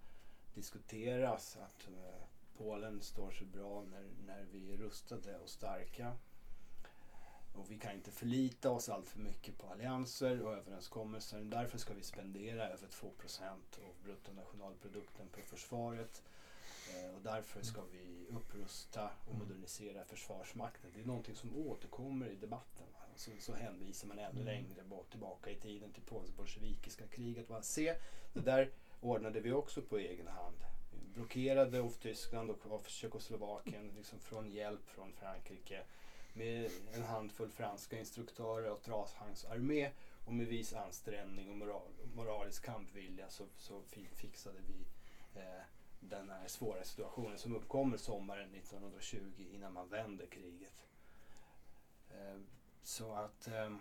[0.55, 2.25] diskuteras att eh,
[2.57, 6.17] Polen står sig bra när, när vi är rustade och starka.
[7.55, 11.41] Och vi kan inte förlita oss allt för mycket på allianser och överenskommelser.
[11.41, 13.43] Därför ska vi spendera över 2%
[13.89, 16.23] av bruttonationalprodukten på försvaret.
[16.95, 20.91] Eh, Och därför ska vi upprusta och modernisera Försvarsmakten.
[20.95, 22.87] Det är någonting som återkommer i debatten.
[23.17, 24.45] Så, så hänvisar man ännu Mm.
[24.45, 27.51] längre bort tillbaka i tiden till polsk-bolsjevikiska kriget.
[27.51, 27.63] Va?
[27.63, 27.95] Se,
[28.33, 30.57] det där ordnade vi också på egen hand.
[30.93, 35.83] Vi blockerade av Tyskland och av Tjeckoslovakien liksom från hjälp från Frankrike
[36.33, 39.91] med en handfull franska instruktörer och trashangsarmé
[40.27, 43.83] och med vis ansträngning och moral, moralisk kampvilja så, så
[44.17, 44.85] fixade vi
[45.41, 45.63] eh,
[46.01, 50.87] den här svåra situationen som uppkommer sommaren 1920 innan man vänder kriget.
[52.11, 52.41] Eh,
[52.83, 53.77] så att eh,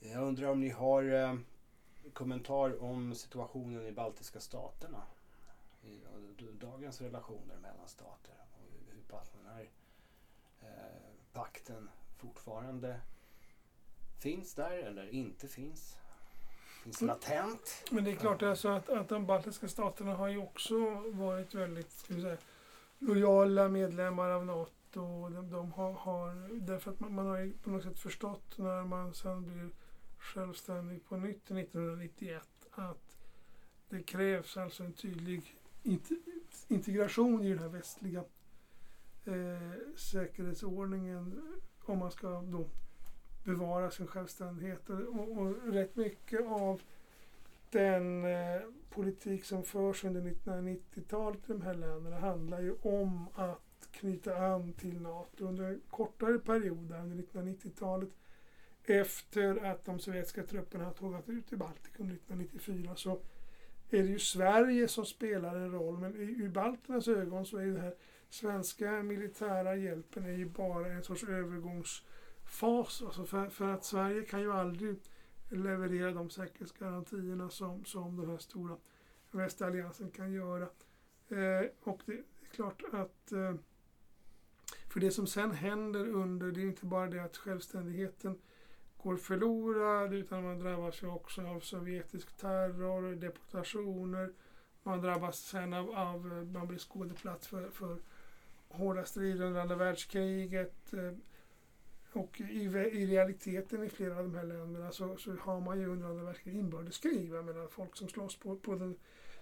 [0.00, 1.34] jag undrar om ni har eh,
[2.12, 5.02] kommentar om situationen i baltiska staterna.
[5.82, 6.00] I,
[6.60, 9.68] dagens relationer mellan stater och hur pass den här
[11.38, 13.00] pakten fortfarande
[14.18, 15.96] finns där eller inte finns.
[16.82, 17.14] Finns Mm.
[17.14, 17.84] latent.
[17.90, 20.74] Men det är klart alltså att, att de baltiska staterna har ju också
[21.12, 22.36] varit väldigt ska vi säga,
[22.98, 25.28] lojala medlemmar av NATO.
[25.28, 29.14] De, de har, har, därför att man, man har på något sätt förstått när man
[29.14, 29.70] sen blir
[30.18, 33.16] självständig på nytt 1991 att
[33.88, 36.08] det krävs alltså en tydlig int
[36.68, 38.24] integration i den här västliga
[39.28, 41.42] eh, säkerhetsordningen
[41.84, 42.68] om man ska då
[43.44, 44.90] bevara sin självständighet.
[44.90, 46.82] Och, och, rätt mycket av
[47.70, 48.60] den eh,
[48.90, 54.72] politik som förs under 1990-talet i de här länderna handlar ju om att knyta an
[54.72, 58.08] till NATO under en kortare period under 1990-talet
[58.84, 63.20] efter att de sovjetiska trupperna har tågat ut i Baltikum 1994 så
[63.90, 67.62] är det ju Sverige som spelar en roll men i, ur balternas ögon så är
[67.62, 67.94] ju här
[68.30, 73.02] svenska militära hjälpen är ju bara en sorts övergångsfas.
[73.02, 74.96] Alltså för, för att Sverige kan ju aldrig
[75.50, 78.76] leverera de säkerhetsgarantierna som, som den här stora
[79.30, 80.68] västalliansen kan göra.
[81.28, 83.54] Eh, och det är klart att eh,
[84.88, 88.38] för det som sen händer under, det är inte bara det att självständigheten
[88.96, 94.32] går förlorad utan man drabbas ju också av sovjetisk terror, deportationer.
[94.82, 97.98] Man drabbas sen av, av man blir skådeplats för, för
[98.68, 100.92] hårda strider under andra världskriget.
[100.92, 101.12] Eh,
[102.12, 105.86] och i, i realiteten i flera av de här länderna så, så har man ju
[105.86, 108.96] under andra världskriget inbördeskrig mellan folk som slåss på, på den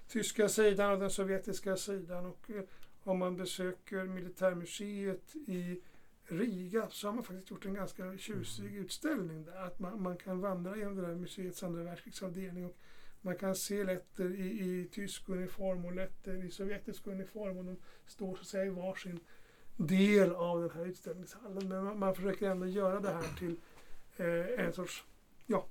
[0.09, 2.27] tyska sidan och den sovjetiska sidan.
[2.27, 2.63] Och eh,
[3.03, 5.81] om man besöker militärmuseet i
[6.29, 9.67] Riga så har man faktiskt gjort en ganska tjusig utställning där.
[9.67, 12.77] Att man, man kan vandra genom det där museets andra världskrigsavdelning och
[13.27, 17.77] man kan se letter i, i tysk uniform och letter i sovjetisk uniform och de
[18.07, 19.21] står så att säga i varsin
[19.77, 21.69] del av den här utställningshallen.
[21.69, 23.57] Men man, man försöker ändå göra det här till
[24.17, 25.05] eh, en sorts
[25.47, 25.67] ja,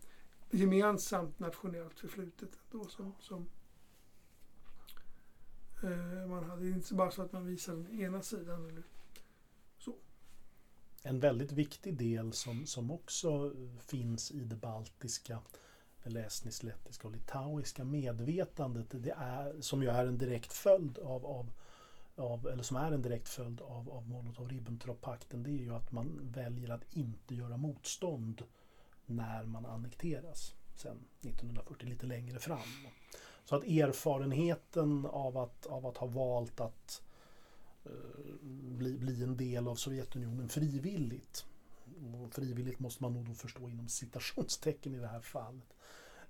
[0.52, 2.60] gemensamt nationellt förflutet.
[2.72, 3.50] Då, som, som
[5.84, 8.70] eh, man hade inte bara så att man visar den ena sidan.
[8.70, 8.84] Eller,
[11.04, 13.54] En väldigt viktig del som, som också
[13.86, 15.40] finns i det baltiska,
[16.06, 21.52] eller estnisk-lettiska och litauiska medvetandet, det är, som ju är en direkt följd av, av,
[22.16, 26.20] av eller som är en direkt följd av, av Molotov-Ribbentrop-pakten, det är ju att man
[26.24, 28.44] väljer att inte göra motstånd
[29.06, 32.88] när man annekteras sen 1940, lite längre fram.
[33.46, 37.02] Så att erfarenheten av att, av att ha valt att
[37.86, 37.92] eh,
[38.52, 41.46] bli, bli en del av Sovjetunionen frivilligt.
[42.02, 45.76] Och frivilligt måste man nog då förstå inom citationstecken i det här fallet.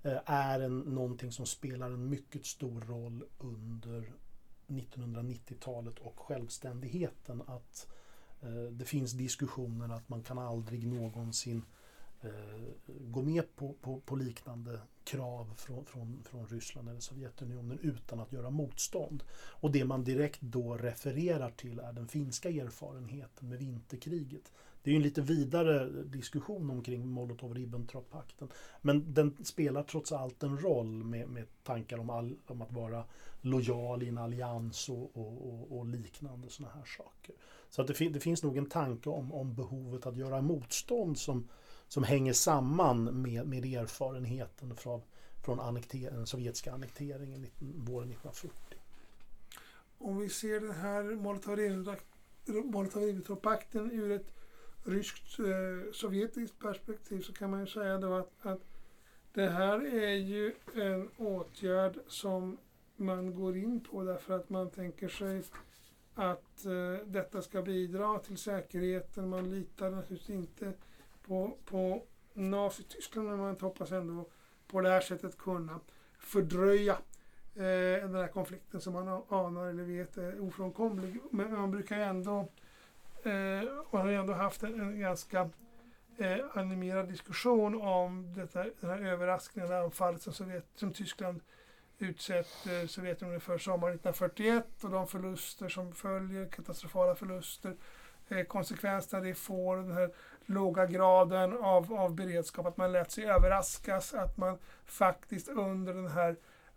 [0.02, 4.12] Eh, är en, någonting som spelar en mycket stor roll under
[4.66, 7.42] 1990-talet och självständigheten.
[7.46, 7.88] Att
[8.42, 11.62] eh, det finns diskussioner att man kan aldrig någonsin
[12.20, 12.30] eh,
[12.86, 18.32] gå med på, på, på liknande krav från, från, från Ryssland eller Sovjetunionen utan att
[18.32, 19.22] göra motstånd.
[19.32, 24.52] Och det man direkt då refererar till är den finska erfarenheten med vinterkriget.
[24.86, 28.48] Det är ju en lite vidare diskussion omkring Molotov-Ribbentrop-pakten.
[28.82, 33.04] Men den spelar trots allt en roll med, med tankar om, all, om att vara
[33.40, 37.34] lojal i en allians och, och, och, och liknande sådana här saker.
[37.70, 41.18] Så att det, fin det finns nog en tanke om, om behovet att göra motstånd
[41.18, 41.48] som,
[41.88, 45.02] som hänger samman med, med erfarenheten från,
[45.44, 48.78] från annekter, den sovjetiska annekteringen våren 1940.
[49.98, 54.32] Om vi ser den här Molotov-Ribbentrop-pakten ur ett
[54.86, 58.60] ryskt eh, sovjetiskt perspektiv så kan man ju säga då att, att
[59.32, 62.58] det här är ju en åtgärd som
[62.96, 65.42] man går in på därför att man tänker sig
[66.14, 69.28] att eh, detta ska bidra till säkerheten.
[69.28, 70.72] Man litar naturligtvis inte
[71.26, 74.28] på, på Nazityskland men man hoppas ändå
[74.66, 75.80] på det här sättet kunna
[76.18, 76.92] fördröja
[77.54, 81.20] eh, den här konflikten som man anar eller vet är ofrånkomlig.
[81.30, 82.48] Men man brukar ju ändå,
[83.26, 85.50] eh, man har ju ändå haft en, en ganska
[86.18, 91.40] eh, animerad diskussion om detta, den här överraskningen, anfallet som, Sovjet, som Tyskland
[91.98, 97.76] utsätter eh, Sovjetunionen för sommaren 1941 och de förluster som följer, katastrofala förluster.
[98.28, 100.10] eh, konsekvenserna det får, den här
[100.46, 106.08] låga graden av, av beredskap, att man lät sig överraskas, att man faktiskt under den
[106.08, 106.36] här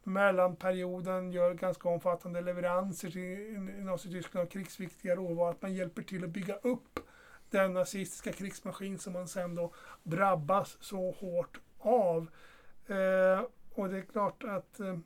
[0.10, 6.30] mellanperioden gör ganska omfattande leveranser till Nazityskland av krigsviktiga råvaror, att man hjälper till att
[6.30, 6.99] bygga upp
[7.49, 12.30] den nazistiska krigsmaskin som man sen då drabbas så hårt av.
[12.88, 14.97] Eh, och det är klart att eh,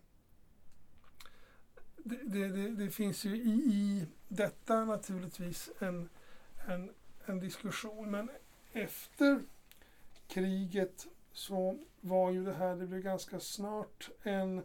[1.97, 6.10] det, det, det, finns ju i, i detta naturligtvis en,
[6.68, 6.89] en,
[7.26, 8.12] en diskussion.
[8.12, 8.30] Men
[8.72, 9.41] efter
[10.28, 14.64] kriget så var ju det här, det blev ganska snart en,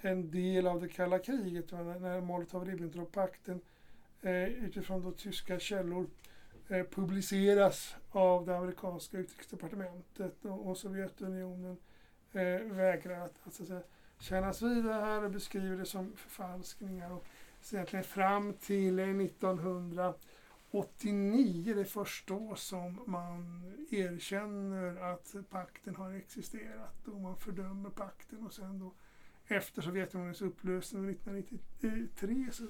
[0.00, 1.72] en del av det kalla kriget.
[1.72, 3.60] När Molotov-Ribbentrop-pakten
[4.22, 6.06] eh, utifrån då tyska källor
[6.68, 11.76] eh, publiceras av det amerikanska utrikesdepartementet och, och Sovjetunionen
[12.32, 13.82] eh, vägrar att, att, så att säga,
[14.18, 17.12] kännas vid det här och beskriver det som förfalskningar.
[17.12, 17.26] Och
[17.72, 26.12] egentligen fram till eh, 1989, det är först då som man erkänner att pakten har
[26.12, 28.92] existerat och man fördömer pakten och sen då
[29.48, 32.64] efter Sovjetunionens upplösning 1993 så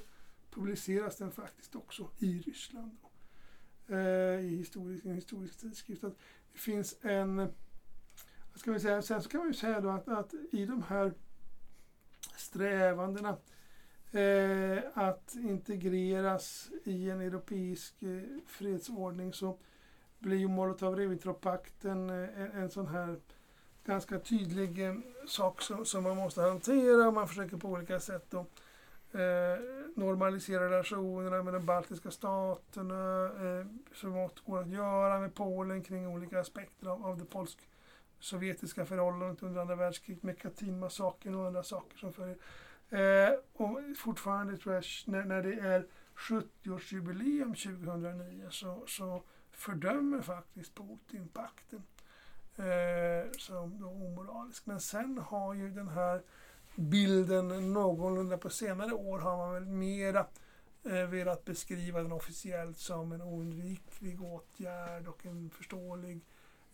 [0.51, 2.97] publiceras den faktiskt också i Ryssland.
[3.03, 6.05] Då, eh, i historisk, en historisk tidskrift.
[6.05, 6.19] Att
[6.53, 10.09] det finns en, vad ska vi säga, sen så kan man ju säga då att,
[10.09, 11.15] att i de här
[12.37, 13.37] strävandena
[14.13, 19.59] eh, att integreras i en europeisk eh, fredsordning så
[20.19, 23.21] blir ju Molotov-Ribbentrop-pakten eh, en, en sån här
[23.85, 24.95] ganska tydlig eh,
[25.27, 27.11] sak som, som, man måste hantera.
[27.11, 28.39] Man försöker på olika sätt då,
[29.19, 29.59] eh,
[29.95, 36.07] normalisera relationerna med de baltiska staterna eh, så gott går att göra med Polen kring
[36.09, 37.69] olika aspekter av, av det polsk
[38.21, 42.37] sovjetiska förhållandet under andra världskriget med Katyn-massakern och andra saker som följer.
[42.91, 49.23] Eh, och fortfarande tror jag när, när det är 70-årsjubileum 2009 så, så
[49.53, 51.83] fördömer faktiskt Putin pakten
[52.59, 54.67] eh, som då omoralisk.
[54.67, 56.23] Men sen har ju den här
[56.77, 60.27] bilden någorlunda på senare år har man väl mera
[60.85, 66.21] eh, velat beskriva den officiellt som en oundviklig åtgärd och en förståelig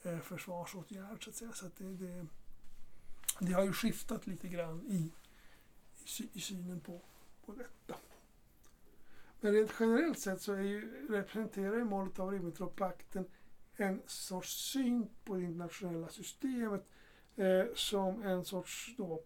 [0.02, 1.52] eh, försvarsåtgärd så att säga.
[1.52, 2.26] Så att det, det,
[3.40, 5.12] det, har ju skiftat lite grann i,
[6.20, 7.00] i, i synen på,
[7.46, 8.00] på detta.
[9.40, 13.24] Men rent generellt sett så är ju, representerar ju Molotov-Ribbentrop-pakten
[13.76, 16.84] en sorts syn på det internationella systemet
[17.36, 19.22] eh, som en sorts då,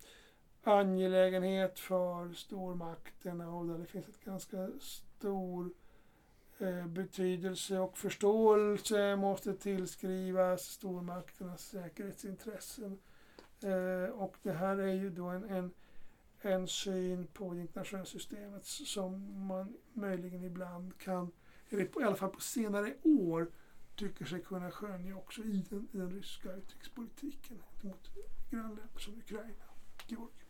[0.63, 5.71] angelägenhet för stormakterna och där det finns ett ganska stor
[6.61, 12.99] Eh, betydelse och förståelse måste tillskrivas stormakternas säkerhetsintressen.
[13.63, 15.71] Eh, och det här är ju då en, en,
[16.41, 21.31] en syn på det internationella systemet som man möjligen ibland kan,
[21.69, 23.51] eller i alla fall på senare år,
[23.99, 28.11] tycker sig kunna skönja också i den, i den ryska utrikespolitiken mot
[28.51, 30.49] grannländer som Ukraina och Georgien.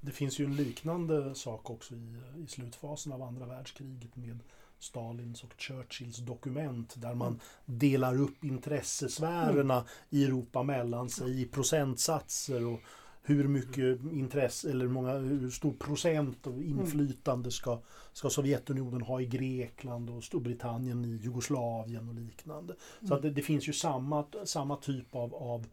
[0.00, 4.38] Det finns ju en liknande sak också i, i slutfasen av andra världskriget med
[4.78, 7.40] Stalins och Churchills dokument där man mm.
[7.64, 9.86] delar upp intressesfärerna mm.
[10.10, 12.80] i Europa mellan sig i procentsatser och
[13.28, 17.80] hur mycket intresse eller många, hur stor procent av inflytande ska,
[18.12, 22.74] ska Sovjetunionen ha i Grekland och Storbritannien i Jugoslavien och liknande.
[23.08, 25.66] Så att det, det finns ju samma, samma typ av, av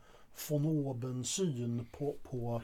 [0.50, 2.62] von oben-syn på, på,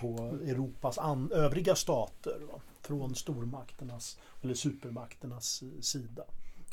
[0.00, 2.40] på Europas an, övriga stater.
[2.52, 2.60] Va?
[2.80, 6.24] Från stormakternas eller supermakternas sida.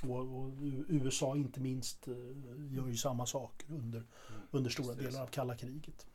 [0.04, 0.52] Och, och,
[0.88, 2.14] USA inte minst eh,
[2.76, 4.04] gör ju samma saker under,
[4.52, 6.06] under stora delar av kalla kriget.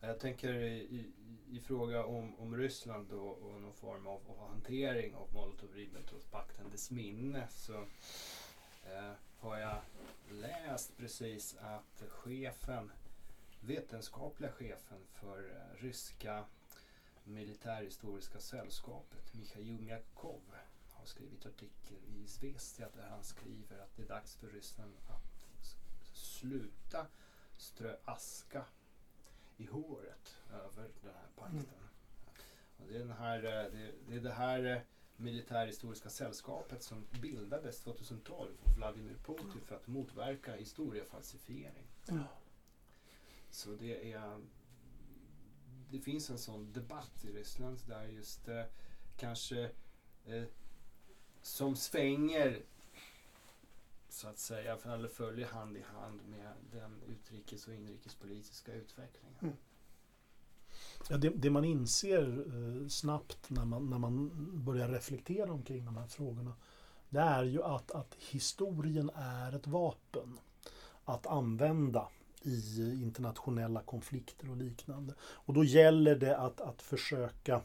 [0.00, 1.12] Jag tänker i,
[1.50, 6.90] i fråga om, om Ryssland och, och någon form av, av hantering av Molotov-Ribbentrop-pakten, dess
[6.90, 7.74] minne, så
[8.84, 9.76] eh, har jag
[10.30, 12.92] läst precis att chefen,
[13.60, 16.44] vetenskapliga chefen för eh, ryska
[17.24, 20.42] militärhistoriska sällskapet, Mikhail Mjakov,
[20.88, 25.76] har skrivit artikel i Svestia där han skriver att det är dags för Ryssland att
[26.12, 27.06] sluta
[27.56, 28.64] strö aska
[29.60, 31.58] i håret över den här pakten.
[31.58, 32.88] Mm.
[32.88, 34.80] det, är den här, eh, det, det, är det här eh,
[35.16, 41.86] militärhistoriska sällskapet som bildades 2012 av Vladimir Putin för att motverka historiefalsifiering.
[42.08, 42.22] Mm.
[43.50, 44.40] Så det är
[45.90, 48.62] det finns en sån debatt i Ryssland där just eh,
[49.16, 49.70] kanske
[50.24, 50.44] eh,
[51.42, 52.62] som svänger
[54.12, 59.38] så att säga, eller följer hand i hand med den utrikes och inrikespolitiska utvecklingen.
[59.40, 59.54] Mm.
[61.08, 64.30] Ja, det, det, man inser eh, snabbt när man, när man
[64.64, 66.54] börjar reflektera omkring de här frågorna
[67.10, 70.38] det är ju att, att historien är ett vapen
[71.04, 72.08] att använda
[72.42, 75.14] i internationella konflikter och liknande.
[75.20, 77.60] Och då gäller det att, att försöka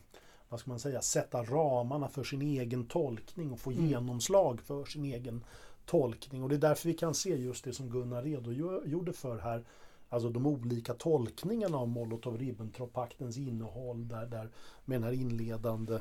[0.49, 3.87] vad ska man säga, sätta ramarna för sin egen tolkning och få Mm.
[3.87, 5.43] genomslag för sin egen
[5.85, 6.43] tolkning.
[6.43, 9.63] Och det är därför vi kan se just det som Gunnar redogjorde för här.
[10.09, 14.49] Alltså de olika tolkningarna av Molotov-Ribbentrop-paktens innehåll där, där
[14.85, 15.93] med den här inledande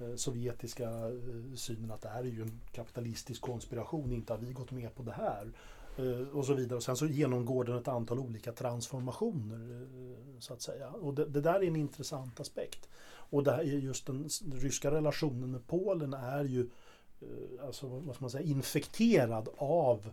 [0.00, 4.52] eh, sovjetiska eh, synen att det här är ju en kapitalistisk konspiration, inte har vi
[4.52, 5.52] gått med på det här.
[5.96, 6.76] Eh, och så vidare.
[6.76, 9.82] Och sen så genomgår den ett antal olika transformationer.
[9.82, 10.88] eh, så att säga.
[10.90, 12.88] Och det, det där är en intressant aspekt.
[13.12, 16.66] Och det här är just den ryska relationen med Polen är ju eh,
[17.66, 20.10] alltså, vad ska man säga, infekterad av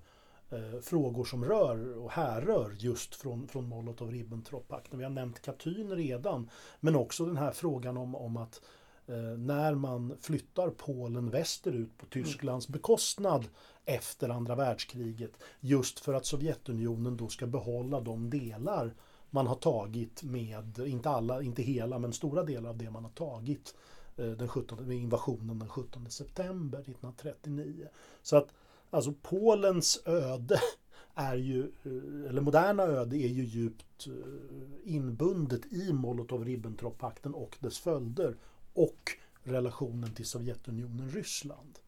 [0.50, 4.98] eh, frågor som rör och härrör just från, från Molotov-Ribbentrop-pakten.
[4.98, 6.50] Vi har nämnt Katyn redan,
[6.80, 8.62] men också den här frågan om, om att
[9.08, 13.48] eh, när man flyttar Polen västerut på Tysklands bekostnad
[13.86, 18.94] efter andra världskriget, just för att Sovjetunionen då ska behålla de delar
[19.30, 23.12] man har tagit med, inte alla, inte hela, men stora delar av det man har
[23.12, 27.88] tagit eh, Eh, den 17, med invasionen den 17 september 1939.
[28.22, 28.54] Så att
[28.90, 30.60] alltså Polens öde
[31.16, 37.80] är ju, eh, eller moderna öde är ju djupt eh, inbundet i Molotov-Ribbentrop-pakten och dess
[37.80, 38.36] följder
[38.74, 39.12] och
[39.44, 41.80] relationen till Sovjetunionen-Ryssland.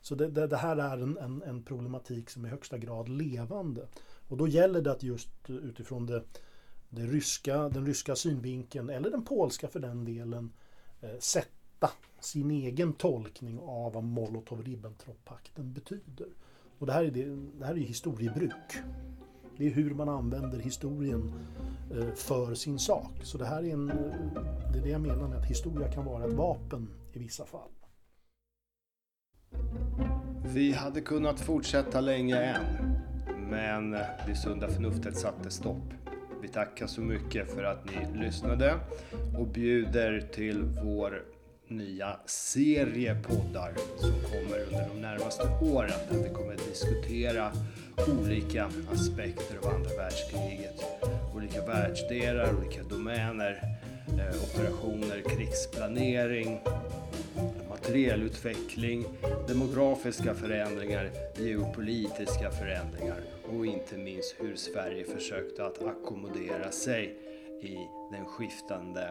[0.00, 3.08] Så det, det, det här är en, en, en problematik som är i högsta grad
[3.08, 3.88] levande.
[4.28, 6.24] Och då gäller det att just utifrån det,
[6.88, 10.52] det ryska, den ryska synvinkeln, eller den polska för den delen,
[11.00, 11.18] eh,
[11.84, 16.26] sätta sin egen tolkning av vad Molotov-Ribbentrop-pakten betyder.
[16.78, 17.24] Och det här är, det,
[17.58, 18.52] det här är historiebruk.
[19.56, 21.32] Det är hur man använder historien
[21.94, 23.12] eh, för sin sak.
[23.22, 23.86] Så det här är en,
[24.72, 27.70] det är det jag menar med att historia kan vara ett vapen i vissa fall.
[30.54, 32.64] Vi hade kunnat fortsätta länge än,
[33.50, 35.94] men eh, det sunda förnuftet satte stopp.
[36.42, 38.74] Vi tackar så mycket för att ni lyssnade
[39.38, 41.33] och bjuder till vår
[41.76, 47.52] nya serie poddar som kommer under de närmaste åren där vi kommer att diskutera
[48.20, 50.84] olika aspekter av andra världskriget.
[51.36, 53.62] Olika världsdelar, olika domäner,
[54.08, 56.60] eh, operationer, krigsplanering,
[57.68, 59.04] materielutveckling,
[59.48, 67.16] demografiska förändringar, geopolitiska förändringar och inte minst hur Sverige försökte att ackommodera sig
[67.62, 67.76] i
[68.10, 69.10] den skiftande,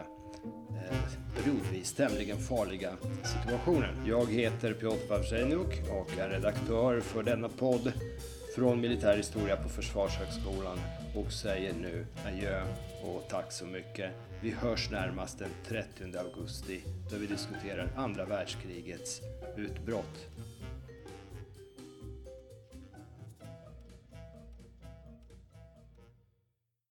[0.70, 0.96] Eh,
[1.36, 3.94] periodvis tämligen farliga situationen.
[4.06, 7.92] Jag heter Piotr Wawrzeniuk och är redaktör för denna podd
[8.54, 10.78] från militärhistoria på Försvarshögskolan
[11.14, 12.62] och säger nu adjö
[13.02, 14.10] och tack så mycket.
[14.40, 19.20] Vi hörs närmast den 30 augusti då vi diskuterar andra världskrigets
[19.56, 20.26] utbrott.